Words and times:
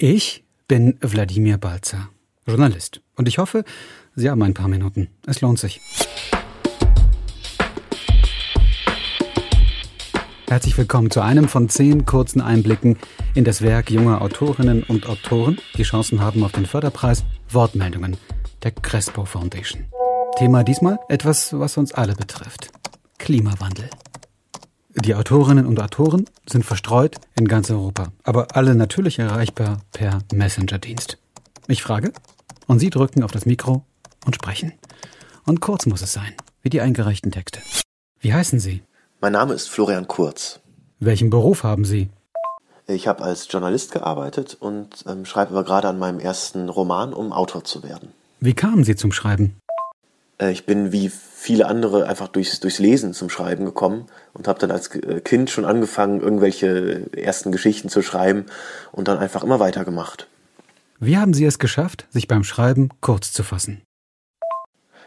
Ich 0.00 0.44
bin 0.68 0.96
Wladimir 1.00 1.58
Balzer, 1.58 2.08
Journalist. 2.46 3.00
Und 3.16 3.26
ich 3.26 3.38
hoffe, 3.38 3.64
Sie 4.14 4.30
haben 4.30 4.40
ein 4.44 4.54
paar 4.54 4.68
Minuten. 4.68 5.08
Es 5.26 5.40
lohnt 5.40 5.58
sich. 5.58 5.80
Herzlich 10.46 10.78
willkommen 10.78 11.10
zu 11.10 11.20
einem 11.20 11.48
von 11.48 11.68
zehn 11.68 12.06
kurzen 12.06 12.40
Einblicken 12.40 12.96
in 13.34 13.42
das 13.42 13.60
Werk 13.60 13.90
junger 13.90 14.22
Autorinnen 14.22 14.84
und 14.84 15.08
Autoren, 15.08 15.58
die 15.76 15.82
Chancen 15.82 16.20
haben 16.20 16.44
auf 16.44 16.52
den 16.52 16.66
Förderpreis 16.66 17.24
Wortmeldungen 17.50 18.16
der 18.62 18.70
Crespo 18.70 19.24
Foundation. 19.24 19.86
Thema 20.36 20.62
diesmal 20.62 21.00
etwas, 21.08 21.58
was 21.58 21.76
uns 21.76 21.90
alle 21.90 22.14
betrifft. 22.14 22.70
Klimawandel. 23.18 23.90
Die 25.04 25.14
Autorinnen 25.14 25.66
und 25.66 25.80
Autoren 25.80 26.24
sind 26.46 26.64
verstreut 26.64 27.16
in 27.36 27.46
ganz 27.46 27.70
Europa, 27.70 28.08
aber 28.24 28.48
alle 28.54 28.74
natürlich 28.74 29.20
erreichbar 29.20 29.80
per 29.92 30.20
Messenger-Dienst. 30.32 31.18
Ich 31.68 31.82
frage 31.82 32.12
und 32.66 32.80
Sie 32.80 32.90
drücken 32.90 33.22
auf 33.22 33.30
das 33.30 33.46
Mikro 33.46 33.84
und 34.26 34.34
sprechen. 34.34 34.72
Und 35.46 35.60
kurz 35.60 35.86
muss 35.86 36.02
es 36.02 36.12
sein, 36.12 36.34
wie 36.62 36.68
die 36.68 36.80
eingereichten 36.80 37.30
Texte. 37.30 37.60
Wie 38.20 38.34
heißen 38.34 38.58
Sie? 38.58 38.82
Mein 39.20 39.32
Name 39.32 39.54
ist 39.54 39.68
Florian 39.68 40.08
Kurz. 40.08 40.60
Welchen 40.98 41.30
Beruf 41.30 41.62
haben 41.62 41.84
Sie? 41.84 42.10
Ich 42.88 43.06
habe 43.06 43.22
als 43.22 43.46
Journalist 43.50 43.92
gearbeitet 43.92 44.56
und 44.58 45.04
ähm, 45.06 45.24
schreibe 45.24 45.52
aber 45.52 45.64
gerade 45.64 45.88
an 45.88 45.98
meinem 45.98 46.18
ersten 46.18 46.68
Roman, 46.68 47.12
um 47.12 47.32
Autor 47.32 47.62
zu 47.62 47.82
werden. 47.84 48.12
Wie 48.40 48.54
kamen 48.54 48.82
Sie 48.82 48.96
zum 48.96 49.12
Schreiben? 49.12 49.56
Äh, 50.38 50.52
ich 50.52 50.66
bin 50.66 50.92
wie 50.92 51.10
viele 51.10 51.66
andere 51.66 52.06
einfach 52.06 52.28
durchs, 52.28 52.60
durchs 52.60 52.78
Lesen 52.78 53.14
zum 53.14 53.30
Schreiben 53.30 53.64
gekommen 53.64 54.06
und 54.32 54.48
habe 54.48 54.58
dann 54.58 54.70
als 54.70 54.94
äh, 54.94 55.20
Kind 55.20 55.50
schon 55.50 55.64
angefangen, 55.64 56.20
irgendwelche 56.20 57.06
ersten 57.16 57.52
Geschichten 57.52 57.88
zu 57.88 58.02
schreiben 58.02 58.46
und 58.92 59.08
dann 59.08 59.18
einfach 59.18 59.44
immer 59.44 59.60
weitergemacht. 59.60 60.26
Wie 61.00 61.16
haben 61.16 61.34
Sie 61.34 61.44
es 61.44 61.58
geschafft, 61.58 62.06
sich 62.10 62.26
beim 62.26 62.42
Schreiben 62.42 62.88
kurz 63.00 63.32
zu 63.32 63.44
fassen? 63.44 63.82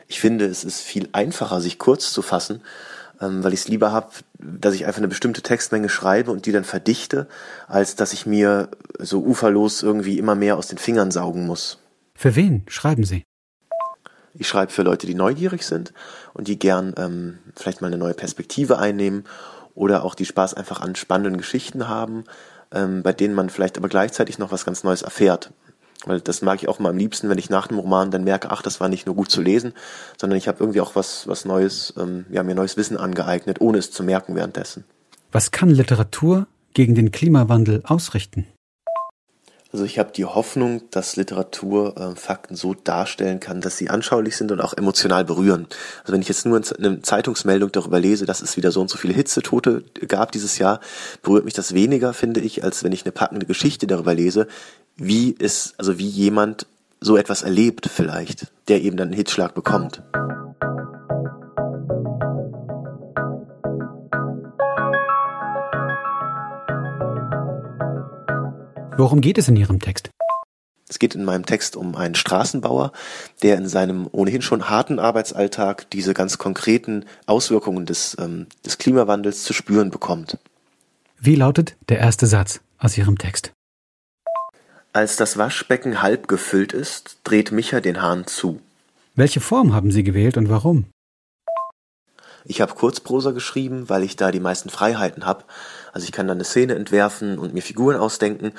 Ich 0.07 0.19
finde, 0.19 0.45
es 0.45 0.63
ist 0.63 0.81
viel 0.81 1.09
einfacher, 1.11 1.61
sich 1.61 1.79
kurz 1.79 2.13
zu 2.13 2.21
fassen, 2.21 2.61
ähm, 3.19 3.43
weil 3.43 3.53
ich 3.53 3.61
es 3.61 3.67
lieber 3.67 3.91
habe, 3.91 4.09
dass 4.39 4.73
ich 4.73 4.85
einfach 4.85 4.99
eine 4.99 5.07
bestimmte 5.07 5.41
Textmenge 5.41 5.89
schreibe 5.89 6.31
und 6.31 6.45
die 6.45 6.51
dann 6.51 6.63
verdichte, 6.63 7.27
als 7.67 7.95
dass 7.95 8.13
ich 8.13 8.25
mir 8.25 8.69
so 8.99 9.21
uferlos 9.21 9.83
irgendwie 9.83 10.17
immer 10.17 10.35
mehr 10.35 10.57
aus 10.57 10.67
den 10.67 10.77
Fingern 10.77 11.11
saugen 11.11 11.45
muss. 11.45 11.77
Für 12.15 12.35
wen 12.35 12.63
schreiben 12.67 13.03
Sie? 13.03 13.23
Ich 14.33 14.47
schreibe 14.47 14.71
für 14.71 14.83
Leute, 14.83 15.07
die 15.07 15.15
neugierig 15.15 15.63
sind 15.65 15.93
und 16.33 16.47
die 16.47 16.57
gern 16.57 16.93
ähm, 16.97 17.39
vielleicht 17.55 17.81
mal 17.81 17.87
eine 17.87 17.97
neue 17.97 18.13
Perspektive 18.13 18.77
einnehmen 18.79 19.25
oder 19.75 20.03
auch 20.03 20.15
die 20.15 20.25
Spaß 20.25 20.53
einfach 20.53 20.81
an 20.81 20.95
spannenden 20.95 21.37
Geschichten 21.37 21.87
haben, 21.87 22.23
ähm, 22.73 23.03
bei 23.03 23.13
denen 23.13 23.33
man 23.33 23.49
vielleicht 23.49 23.77
aber 23.77 23.89
gleichzeitig 23.89 24.39
noch 24.39 24.51
was 24.51 24.65
ganz 24.65 24.83
Neues 24.83 25.01
erfährt. 25.01 25.51
Weil 26.05 26.19
das 26.19 26.41
mag 26.41 26.61
ich 26.61 26.67
auch 26.67 26.79
mal 26.79 26.89
am 26.89 26.97
liebsten, 26.97 27.29
wenn 27.29 27.37
ich 27.37 27.49
nach 27.49 27.67
dem 27.67 27.77
Roman 27.77 28.09
dann 28.09 28.23
merke, 28.23 28.49
ach, 28.49 28.61
das 28.61 28.79
war 28.79 28.89
nicht 28.89 29.05
nur 29.05 29.15
gut 29.15 29.29
zu 29.29 29.41
lesen, 29.41 29.73
sondern 30.19 30.37
ich 30.37 30.47
habe 30.47 30.59
irgendwie 30.59 30.81
auch 30.81 30.95
was, 30.95 31.27
was 31.27 31.45
Neues, 31.45 31.93
ähm, 31.97 32.25
ja, 32.31 32.41
mir 32.43 32.55
neues 32.55 32.75
Wissen 32.77 32.97
angeeignet, 32.97 33.61
ohne 33.61 33.77
es 33.77 33.91
zu 33.91 34.03
merken 34.03 34.35
währenddessen. 34.35 34.83
Was 35.31 35.51
kann 35.51 35.69
Literatur 35.69 36.47
gegen 36.73 36.95
den 36.95 37.11
Klimawandel 37.11 37.83
ausrichten? 37.85 38.47
Also 39.73 39.85
ich 39.85 39.99
habe 39.99 40.11
die 40.11 40.25
Hoffnung, 40.25 40.81
dass 40.91 41.15
Literatur 41.15 41.95
äh, 41.97 42.15
Fakten 42.15 42.55
so 42.55 42.73
darstellen 42.73 43.39
kann, 43.39 43.61
dass 43.61 43.77
sie 43.77 43.89
anschaulich 43.89 44.35
sind 44.35 44.51
und 44.51 44.59
auch 44.59 44.73
emotional 44.73 45.23
berühren. 45.23 45.67
Also 46.01 46.13
wenn 46.13 46.21
ich 46.21 46.27
jetzt 46.27 46.45
nur 46.45 46.61
eine 46.77 47.01
Zeitungsmeldung 47.01 47.71
darüber 47.71 47.99
lese, 47.99 48.25
dass 48.25 48.41
es 48.41 48.57
wieder 48.57 48.71
so 48.71 48.81
und 48.81 48.89
so 48.89 48.97
viele 48.97 49.13
Hitzetote 49.13 49.83
gab 50.07 50.33
dieses 50.33 50.57
Jahr, 50.57 50.81
berührt 51.21 51.45
mich 51.45 51.53
das 51.53 51.73
weniger, 51.73 52.13
finde 52.13 52.41
ich, 52.41 52.63
als 52.63 52.83
wenn 52.83 52.91
ich 52.91 53.05
eine 53.05 53.13
packende 53.13 53.45
Geschichte 53.45 53.87
darüber 53.87 54.13
lese, 54.13 54.47
wie 54.97 55.35
es, 55.39 55.73
also 55.77 55.97
wie 55.97 56.07
jemand 56.07 56.67
so 56.99 57.15
etwas 57.15 57.41
erlebt 57.41 57.89
vielleicht, 57.91 58.47
der 58.67 58.81
eben 58.81 58.97
dann 58.97 59.07
einen 59.07 59.17
Hitzschlag 59.17 59.55
bekommt. 59.55 60.01
Worum 68.97 69.21
geht 69.21 69.37
es 69.37 69.47
in 69.47 69.55
Ihrem 69.55 69.79
Text? 69.79 70.09
Es 70.89 70.99
geht 70.99 71.15
in 71.15 71.23
meinem 71.23 71.45
Text 71.45 71.77
um 71.77 71.95
einen 71.95 72.15
Straßenbauer, 72.15 72.91
der 73.41 73.57
in 73.57 73.67
seinem 73.67 74.09
ohnehin 74.11 74.41
schon 74.41 74.69
harten 74.69 74.99
Arbeitsalltag 74.99 75.89
diese 75.91 76.13
ganz 76.13 76.37
konkreten 76.37 77.05
Auswirkungen 77.25 77.85
des, 77.85 78.17
ähm, 78.19 78.47
des 78.65 78.77
Klimawandels 78.77 79.43
zu 79.43 79.53
spüren 79.53 79.89
bekommt. 79.89 80.37
Wie 81.17 81.35
lautet 81.35 81.77
der 81.87 81.99
erste 81.99 82.27
Satz 82.27 82.59
aus 82.77 82.97
Ihrem 82.97 83.17
Text? 83.17 83.53
Als 84.91 85.15
das 85.15 85.37
Waschbecken 85.37 86.01
halb 86.01 86.27
gefüllt 86.27 86.73
ist, 86.73 87.19
dreht 87.23 87.53
Micha 87.53 87.79
den 87.79 88.01
Hahn 88.01 88.27
zu. 88.27 88.59
Welche 89.15 89.39
Form 89.39 89.73
haben 89.73 89.91
Sie 89.91 90.03
gewählt 90.03 90.35
und 90.35 90.49
warum? 90.49 90.85
Ich 92.45 92.61
habe 92.61 92.73
Kurzprosa 92.73 93.31
geschrieben, 93.31 93.89
weil 93.89 94.03
ich 94.03 94.15
da 94.15 94.31
die 94.31 94.39
meisten 94.39 94.69
Freiheiten 94.69 95.25
habe. 95.25 95.43
Also 95.93 96.05
ich 96.05 96.11
kann 96.11 96.27
dann 96.27 96.37
eine 96.37 96.43
Szene 96.43 96.75
entwerfen 96.75 97.37
und 97.37 97.53
mir 97.53 97.61
Figuren 97.61 97.97
ausdenken. 97.97 98.53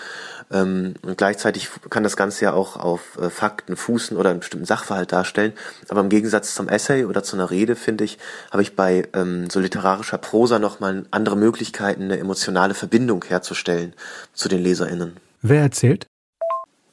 Ähm, 0.51 0.95
und 1.03 1.19
gleichzeitig 1.19 1.69
kann 1.91 2.03
das 2.03 2.17
Ganze 2.17 2.45
ja 2.45 2.53
auch 2.53 2.77
auf 2.77 3.19
äh, 3.19 3.31
Fakten 3.31 3.77
fußen 3.77 4.17
oder 4.17 4.31
einen 4.31 4.41
bestimmten 4.41 4.67
Sachverhalt 4.67 5.13
darstellen. 5.13 5.53
Aber 5.89 6.01
im 6.01 6.09
Gegensatz 6.09 6.55
zum 6.55 6.69
Essay 6.69 7.05
oder 7.05 7.23
zu 7.23 7.37
einer 7.37 7.51
Rede, 7.51 7.75
finde 7.77 8.05
ich, 8.05 8.19
habe 8.51 8.63
ich 8.63 8.77
bei 8.77 9.09
ähm, 9.15 9.49
so 9.51 9.61
literarischer 9.61 10.19
Prosa 10.19 10.59
nochmal 10.59 11.05
andere 11.11 11.37
Möglichkeiten, 11.37 12.05
eine 12.05 12.19
emotionale 12.19 12.75
Verbindung 12.75 13.25
herzustellen 13.25 13.95
zu 14.35 14.49
den 14.49 14.63
LeserInnen. 14.63 15.17
Wer 15.41 15.63
erzählt? 15.63 16.07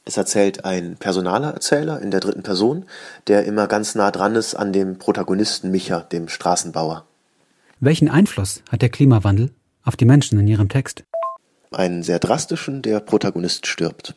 Es 0.04 0.16
erzählt 0.16 0.64
ein 0.64 0.96
personaler 0.96 1.52
Erzähler 1.52 2.00
in 2.00 2.10
der 2.10 2.20
dritten 2.20 2.42
Person, 2.42 2.86
der 3.26 3.44
immer 3.44 3.66
ganz 3.66 3.94
nah 3.94 4.10
dran 4.10 4.34
ist 4.34 4.54
an 4.54 4.72
dem 4.72 4.98
Protagonisten 4.98 5.70
Micha, 5.70 6.00
dem 6.00 6.28
Straßenbauer. 6.28 7.04
Welchen 7.80 8.08
Einfluss 8.08 8.62
hat 8.70 8.82
der 8.82 8.88
Klimawandel 8.88 9.50
auf 9.84 9.96
die 9.96 10.04
Menschen 10.06 10.38
in 10.38 10.46
ihrem 10.46 10.68
Text? 10.68 11.04
Einen 11.70 12.02
sehr 12.02 12.18
drastischen, 12.18 12.82
der 12.82 13.00
Protagonist 13.00 13.66
stirbt. 13.66 14.14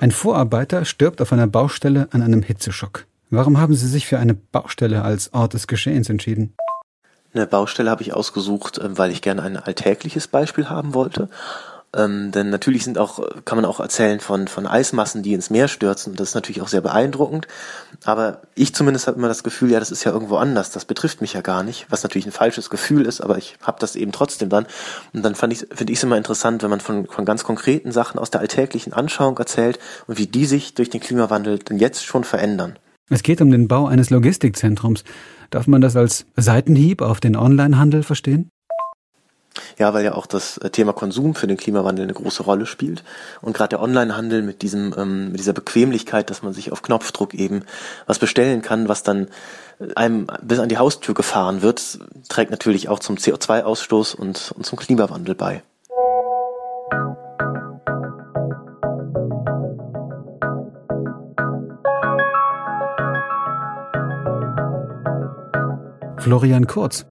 Ein 0.00 0.12
Vorarbeiter 0.12 0.84
stirbt 0.84 1.20
auf 1.20 1.32
einer 1.32 1.48
Baustelle 1.48 2.08
an 2.12 2.22
einem 2.22 2.42
Hitzeschock. 2.42 3.06
Warum 3.30 3.58
haben 3.58 3.74
Sie 3.74 3.88
sich 3.88 4.06
für 4.06 4.18
eine 4.18 4.34
Baustelle 4.34 5.02
als 5.02 5.34
Ort 5.34 5.52
des 5.52 5.66
Geschehens 5.66 6.08
entschieden? 6.08 6.54
Eine 7.34 7.46
Baustelle 7.46 7.90
habe 7.90 8.02
ich 8.02 8.14
ausgesucht, 8.14 8.80
ähm, 8.82 8.96
weil 8.96 9.10
ich 9.10 9.20
gerne 9.20 9.42
ein 9.42 9.58
alltägliches 9.58 10.28
Beispiel 10.28 10.70
haben 10.70 10.94
wollte. 10.94 11.28
Ähm, 11.94 12.32
denn 12.32 12.50
natürlich 12.50 12.84
sind 12.84 12.98
auch, 12.98 13.20
kann 13.44 13.56
man 13.56 13.64
auch 13.64 13.80
erzählen 13.80 14.20
von, 14.20 14.48
von 14.48 14.66
Eismassen, 14.66 15.22
die 15.22 15.34
ins 15.34 15.50
Meer 15.50 15.68
stürzen. 15.68 16.16
Das 16.16 16.30
ist 16.30 16.34
natürlich 16.34 16.62
auch 16.62 16.68
sehr 16.68 16.80
beeindruckend. 16.80 17.48
Aber 18.04 18.42
ich 18.54 18.74
zumindest 18.74 19.06
habe 19.06 19.18
immer 19.18 19.28
das 19.28 19.42
Gefühl, 19.42 19.70
ja, 19.70 19.78
das 19.78 19.90
ist 19.90 20.04
ja 20.04 20.12
irgendwo 20.12 20.36
anders. 20.36 20.70
Das 20.70 20.86
betrifft 20.86 21.20
mich 21.20 21.34
ja 21.34 21.42
gar 21.42 21.62
nicht. 21.62 21.86
Was 21.90 22.02
natürlich 22.02 22.26
ein 22.26 22.32
falsches 22.32 22.70
Gefühl 22.70 23.04
ist, 23.06 23.20
aber 23.20 23.36
ich 23.36 23.56
habe 23.62 23.78
das 23.78 23.94
eben 23.94 24.12
trotzdem 24.12 24.48
dann. 24.48 24.66
Und 25.12 25.22
dann 25.22 25.34
ich, 25.50 25.66
finde 25.70 25.92
ich 25.92 25.98
es 25.98 26.02
immer 26.02 26.16
interessant, 26.16 26.62
wenn 26.62 26.70
man 26.70 26.80
von, 26.80 27.06
von 27.06 27.26
ganz 27.26 27.44
konkreten 27.44 27.92
Sachen 27.92 28.18
aus 28.18 28.30
der 28.30 28.40
alltäglichen 28.40 28.94
Anschauung 28.94 29.36
erzählt 29.38 29.78
und 30.06 30.18
wie 30.18 30.26
die 30.26 30.46
sich 30.46 30.74
durch 30.74 30.88
den 30.88 31.00
Klimawandel 31.00 31.58
denn 31.58 31.78
jetzt 31.78 32.04
schon 32.04 32.24
verändern. 32.24 32.78
Es 33.10 33.22
geht 33.22 33.40
um 33.40 33.50
den 33.50 33.68
Bau 33.68 33.86
eines 33.86 34.10
Logistikzentrums. 34.10 35.04
Darf 35.50 35.66
man 35.66 35.80
das 35.80 35.96
als 35.96 36.26
Seitenhieb 36.36 37.00
auf 37.00 37.20
den 37.20 37.36
Onlinehandel 37.36 38.02
verstehen? 38.02 38.50
Ja, 39.78 39.94
weil 39.94 40.04
ja 40.04 40.14
auch 40.14 40.26
das 40.26 40.58
äh, 40.58 40.70
Thema 40.70 40.92
Konsum 40.92 41.34
für 41.34 41.46
den 41.46 41.56
Klimawandel 41.56 42.04
eine 42.04 42.14
große 42.14 42.42
Rolle 42.42 42.66
spielt. 42.66 43.02
Und 43.40 43.56
gerade 43.56 43.70
der 43.70 43.82
Onlinehandel 43.82 44.42
mit 44.42 44.62
ähm, 44.62 45.32
mit 45.32 45.40
dieser 45.40 45.52
Bequemlichkeit, 45.52 46.30
dass 46.30 46.42
man 46.42 46.52
sich 46.52 46.70
auf 46.70 46.82
Knopfdruck 46.82 47.34
eben 47.34 47.62
was 48.06 48.18
bestellen 48.18 48.62
kann, 48.62 48.88
was 48.88 49.02
dann 49.02 49.28
äh, 49.80 49.94
einem 49.94 50.26
bis 50.42 50.58
an 50.58 50.68
die 50.68 50.78
Haustür 50.78 51.14
gefahren 51.14 51.62
wird, 51.62 51.98
trägt 52.28 52.50
natürlich 52.50 52.88
auch 52.88 52.98
zum 52.98 53.16
CO2-Ausstoß 53.16 54.14
und, 54.14 54.52
und 54.56 54.66
zum 54.66 54.78
Klimawandel 54.78 55.34
bei. 55.34 55.62
Florian 66.18 66.66
Kurz. 66.66 67.06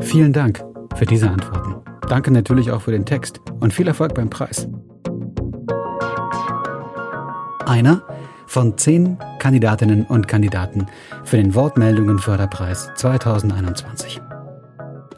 Vielen 0.00 0.32
Dank 0.32 0.64
für 0.96 1.06
diese 1.06 1.30
Antworten. 1.30 1.76
Danke 2.08 2.30
natürlich 2.30 2.70
auch 2.70 2.82
für 2.82 2.90
den 2.90 3.06
Text 3.06 3.40
und 3.60 3.72
viel 3.72 3.88
Erfolg 3.88 4.14
beim 4.14 4.28
Preis. 4.30 4.68
Einer 7.66 8.02
von 8.46 8.76
zehn 8.76 9.16
Kandidatinnen 9.38 10.04
und 10.06 10.26
Kandidaten 10.26 10.86
für 11.24 11.36
den 11.36 11.54
Wortmeldungen 11.54 12.18
Förderpreis 12.18 12.90
2021. 12.96 14.20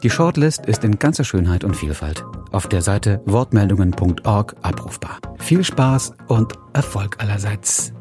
Die 0.03 0.09
Shortlist 0.09 0.65
ist 0.67 0.83
in 0.83 0.99
ganzer 0.99 1.23
Schönheit 1.23 1.63
und 1.63 1.75
Vielfalt 1.75 2.23
auf 2.51 2.67
der 2.67 2.81
Seite 2.81 3.21
wortmeldungen.org 3.25 4.55
abrufbar. 4.61 5.17
Viel 5.39 5.63
Spaß 5.63 6.13
und 6.27 6.53
Erfolg 6.73 7.17
allerseits. 7.19 7.93